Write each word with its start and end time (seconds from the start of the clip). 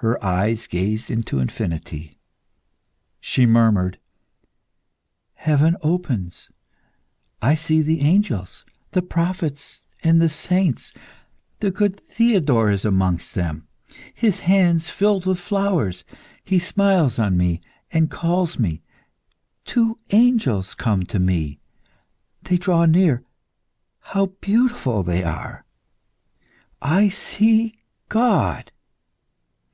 Her 0.00 0.22
eyes 0.24 0.66
gazed 0.66 1.10
into 1.10 1.38
infinity. 1.38 2.18
She 3.20 3.44
murmured 3.44 3.98
"Heaven 5.34 5.76
opens. 5.82 6.50
I 7.42 7.54
see 7.54 7.80
the 7.82 8.00
angels, 8.00 8.64
the 8.92 9.02
prophets, 9.02 9.84
and 10.02 10.20
the 10.20 10.28
saints.... 10.28 10.92
The 11.60 11.70
good 11.70 11.98
Theodore 12.00 12.70
is 12.70 12.84
amongst 12.84 13.34
them, 13.34 13.68
his 14.14 14.40
hands 14.40 14.88
filled 14.88 15.26
with 15.26 15.40
flowers; 15.40 16.04
he 16.44 16.58
smiles 16.58 17.18
on 17.18 17.36
me 17.36 17.60
and 17.90 18.10
calls 18.10 18.58
me.... 18.58 18.82
Two 19.64 19.96
angels 20.10 20.74
come 20.74 21.04
to 21.04 21.18
me. 21.18 21.58
They 22.42 22.56
draw 22.56 22.84
near.... 22.86 23.24
How 24.00 24.26
beautiful 24.40 25.02
they 25.02 25.22
are! 25.22 25.64
I 26.80 27.08
see 27.08 27.74
God!" 28.08 28.72